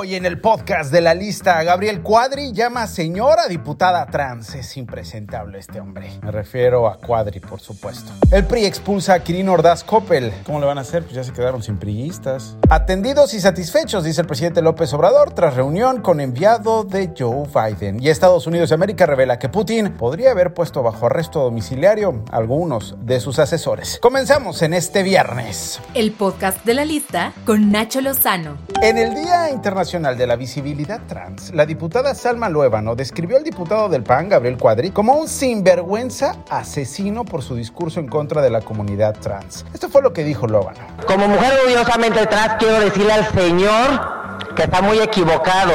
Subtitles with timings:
[0.00, 4.54] Hoy en el podcast de la lista, Gabriel Cuadri llama señora diputada trans.
[4.54, 6.08] Es impresentable este hombre.
[6.22, 8.12] Me refiero a Cuadri, por supuesto.
[8.30, 10.32] El PRI expulsa a Quirino Ordaz Coppel.
[10.46, 11.02] ¿Cómo le van a hacer?
[11.02, 12.56] Pues ya se quedaron sin priistas.
[12.70, 18.00] Atendidos y satisfechos, dice el presidente López Obrador, tras reunión con enviado de Joe Biden.
[18.00, 22.36] Y Estados Unidos de América revela que Putin podría haber puesto bajo arresto domiciliario a
[22.36, 23.98] algunos de sus asesores.
[24.00, 25.80] Comenzamos en este viernes.
[25.94, 28.58] El podcast de la lista con Nacho Lozano.
[28.80, 33.88] En el Día Internacional de la Visibilidad Trans, la diputada Salma Luébano describió al diputado
[33.88, 38.60] del PAN, Gabriel Cuadri, como un sinvergüenza asesino por su discurso en contra de la
[38.60, 39.64] comunidad trans.
[39.72, 40.78] Esto fue lo que dijo Luébano.
[41.06, 44.18] Como mujer orgullosamente trans, quiero decirle al señor
[44.54, 45.72] que está muy equivocado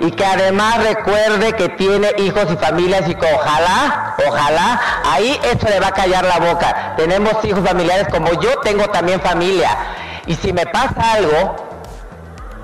[0.00, 5.66] y que además recuerde que tiene hijos y familias y que ojalá, ojalá, ahí esto
[5.70, 6.94] le va a callar la boca.
[6.98, 9.70] Tenemos hijos familiares como yo tengo también familia.
[10.26, 11.65] Y si me pasa algo,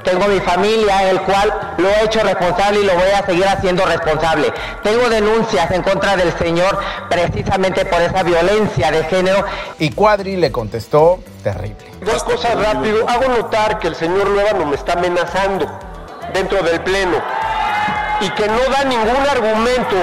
[0.03, 3.47] tengo mi familia, en el cual lo he hecho responsable y lo voy a seguir
[3.47, 4.53] haciendo responsable.
[4.83, 6.79] Tengo denuncias en contra del señor
[7.09, 9.45] precisamente por esa violencia de género.
[9.79, 11.85] Y Cuadri le contestó terrible.
[12.01, 13.09] Dos cosas rápido.
[13.09, 15.67] Hago notar que el señor Luébano me está amenazando
[16.33, 17.19] dentro del Pleno
[18.21, 19.97] y que no da ningún argumento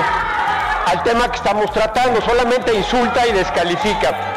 [0.86, 4.29] al tema que estamos tratando, solamente insulta y descalifica.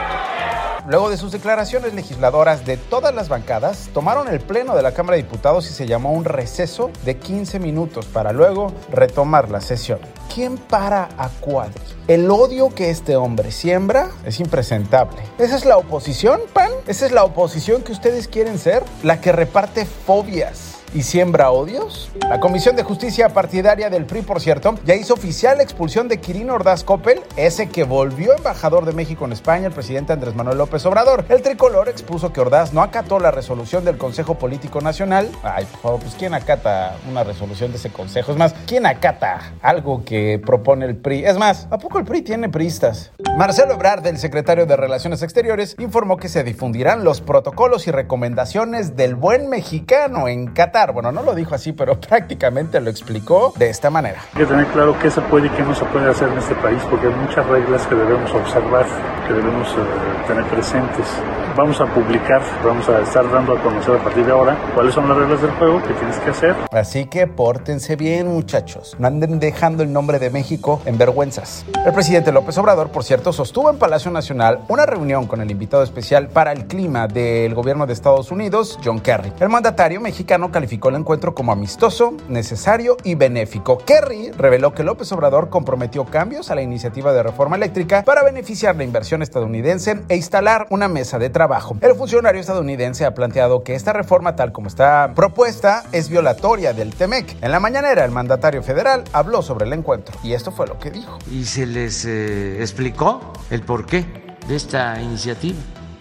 [0.89, 5.17] Luego de sus declaraciones, legisladoras de todas las bancadas tomaron el pleno de la Cámara
[5.17, 10.01] de Diputados y se llamó un receso de 15 minutos para luego retomar la sesión.
[10.35, 11.81] ¿Quién para a Cuadri?
[12.09, 15.23] El odio que este hombre siembra es impresentable.
[15.39, 16.71] ¿Esa es la oposición, PAN?
[16.89, 18.83] ¿Esa es la oposición que ustedes quieren ser?
[19.05, 22.11] La que reparte fobias y siembra odios?
[22.29, 26.21] La Comisión de Justicia Partidaria del PRI, por cierto, ya hizo oficial la expulsión de
[26.21, 30.59] Quirino Ordaz Coppel, ese que volvió embajador de México en España, el presidente Andrés Manuel
[30.59, 31.25] López Obrador.
[31.29, 35.31] El tricolor expuso que Ordaz no acató la resolución del Consejo Político Nacional.
[35.43, 38.33] Ay, por favor, pues ¿quién acata una resolución de ese consejo?
[38.33, 41.25] Es más, ¿quién acata algo que propone el PRI?
[41.25, 43.13] Es más, ¿a poco el PRI tiene priistas?
[43.37, 48.97] Marcelo Ebrard, el secretario de Relaciones Exteriores, informó que se difundirán los protocolos y recomendaciones
[48.97, 53.71] del buen mexicano en Qatar bueno, no lo dijo así, pero prácticamente lo explicó de
[53.71, 54.23] esta manera.
[54.35, 56.55] Hay que tener claro qué se puede y qué no se puede hacer en este
[56.57, 58.87] país, porque hay muchas reglas que debemos observar,
[59.29, 61.07] que debemos eh, tener presentes.
[61.55, 65.07] Vamos a publicar, vamos a estar dando a conocer a partir de ahora cuáles son
[65.07, 66.57] las reglas del juego que tienes que hacer.
[66.71, 68.97] Así que pórtense bien, muchachos.
[68.99, 71.67] No anden dejando el nombre de México en vergüenzas.
[71.85, 75.83] El presidente López Obrador, por cierto, sostuvo en Palacio Nacional una reunión con el invitado
[75.83, 79.33] especial para el clima del gobierno de Estados Unidos, John Kerry.
[79.39, 83.79] El mandatario mexicano calificó el encuentro como amistoso, necesario y benéfico.
[83.79, 88.77] Kerry reveló que López Obrador comprometió cambios a la iniciativa de reforma eléctrica para beneficiar
[88.77, 91.77] la inversión estadounidense e instalar una mesa de trabajo.
[91.81, 96.95] El funcionario estadounidense ha planteado que esta reforma tal como está propuesta es violatoria del
[96.95, 97.37] TEMEC.
[97.43, 100.91] En la mañanera el mandatario federal habló sobre el encuentro y esto fue lo que
[100.91, 101.19] dijo.
[101.31, 104.07] Y se les eh, explicó el porqué
[104.49, 105.59] de esta iniciativa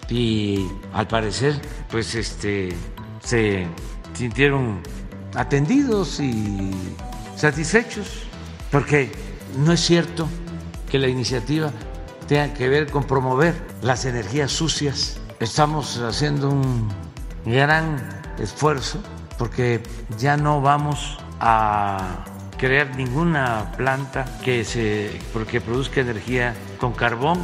[0.08, 1.60] y al parecer
[1.90, 2.70] pues este
[3.22, 3.66] se
[4.14, 4.80] sintieron
[5.34, 6.70] atendidos y
[7.36, 8.24] satisfechos,
[8.70, 9.10] porque
[9.58, 10.28] no es cierto
[10.90, 11.70] que la iniciativa
[12.28, 15.20] tenga que ver con promover las energías sucias.
[15.40, 16.88] Estamos haciendo un
[17.44, 17.96] gran
[18.38, 18.98] esfuerzo
[19.38, 19.82] porque
[20.18, 22.24] ya no vamos a
[22.58, 27.38] crear ninguna planta que se porque produzca energía con carbón.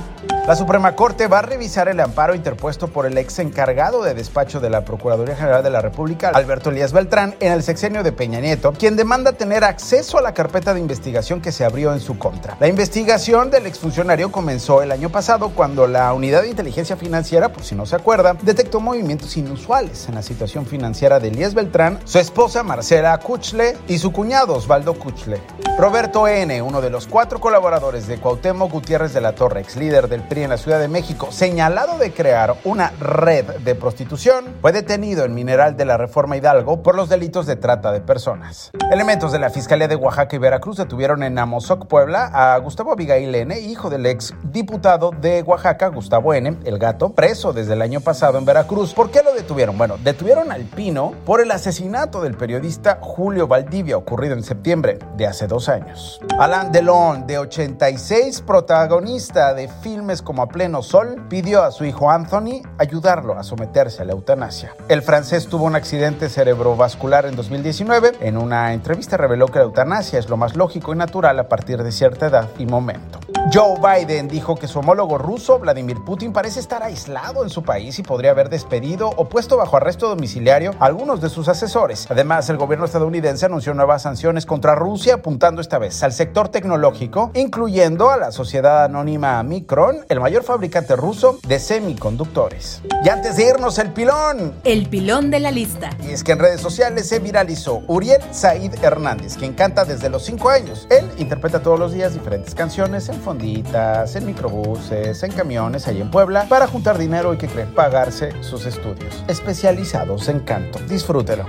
[0.48, 4.58] La Suprema Corte va a revisar el amparo interpuesto por el ex encargado de despacho
[4.58, 8.40] de la Procuraduría General de la República, Alberto Elías Beltrán, en el sexenio de Peña
[8.40, 12.18] Nieto, quien demanda tener acceso a la carpeta de investigación que se abrió en su
[12.18, 12.56] contra.
[12.58, 17.62] La investigación del exfuncionario comenzó el año pasado cuando la Unidad de Inteligencia Financiera, por
[17.62, 22.18] si no se acuerda, detectó movimientos inusuales en la situación financiera de Elías Beltrán, su
[22.18, 25.40] esposa Marcela Kuchle y su cuñado Osvaldo Kuchle.
[25.78, 30.08] Roberto N., uno de los cuatro colaboradores de Cuauhtémoc Gutiérrez de la Torre, ex líder
[30.08, 34.72] del PRI en la Ciudad de México, señalado de crear una red de prostitución, fue
[34.72, 38.70] detenido en Mineral de la Reforma Hidalgo por los delitos de trata de personas.
[38.90, 43.34] Elementos de la Fiscalía de Oaxaca y Veracruz detuvieron en Amozoc, Puebla, a Gustavo Abigail
[43.34, 48.00] N., hijo del ex diputado de Oaxaca, Gustavo N., el gato, preso desde el año
[48.00, 48.94] pasado en Veracruz.
[48.94, 49.76] ¿Por qué lo detuvieron?
[49.76, 55.26] Bueno, detuvieron al Pino por el asesinato del periodista Julio Valdivia, ocurrido en septiembre de
[55.26, 56.20] hace dos años.
[56.38, 62.08] Alain Delon, de 86, protagonista de filmes como A Pleno Sol, pidió a su hijo
[62.08, 64.76] Anthony ayudarlo a someterse a la eutanasia.
[64.88, 68.12] El francés tuvo un accidente cerebrovascular en 2019.
[68.20, 71.82] En una entrevista reveló que la eutanasia es lo más lógico y natural a partir
[71.82, 73.17] de cierta edad y momento.
[73.52, 77.98] Joe Biden dijo que su homólogo ruso, Vladimir Putin, parece estar aislado en su país
[77.98, 82.06] y podría haber despedido o puesto bajo arresto domiciliario a algunos de sus asesores.
[82.10, 87.30] Además, el gobierno estadounidense anunció nuevas sanciones contra Rusia, apuntando esta vez al sector tecnológico,
[87.34, 92.82] incluyendo a la sociedad anónima Micron, el mayor fabricante ruso de semiconductores.
[93.02, 94.52] Y antes de irnos, el pilón.
[94.64, 95.90] El pilón de la lista.
[96.02, 100.24] Y es que en redes sociales se viralizó Uriel Said Hernández, quien canta desde los
[100.24, 100.86] 5 años.
[100.90, 106.46] Él interpreta todos los días diferentes canciones en en microbuses, en camiones ahí en Puebla
[106.48, 110.78] para juntar dinero y que creen pagarse sus estudios especializados en canto.
[110.88, 111.44] Disfrútelo.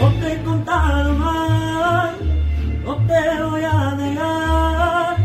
[0.00, 2.16] No te he contado mal,
[2.84, 5.16] no te voy a negar.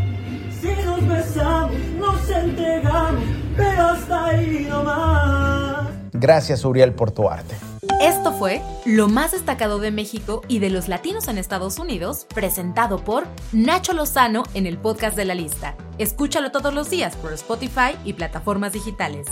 [0.59, 3.24] Si nos besamos, nos entregamos,
[3.56, 5.88] pero hasta ahí nomás.
[6.12, 7.70] Gracias, Uriel, por tu arte.
[8.01, 12.98] Esto fue lo más destacado de México y de los latinos en Estados Unidos, presentado
[12.98, 15.75] por Nacho Lozano en el podcast de la lista.
[16.00, 19.27] Escúchalo todos los días por Spotify y plataformas digitales.